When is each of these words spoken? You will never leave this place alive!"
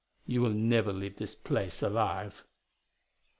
You 0.25 0.41
will 0.41 0.49
never 0.55 0.91
leave 0.91 1.17
this 1.17 1.35
place 1.35 1.83
alive!" 1.83 2.43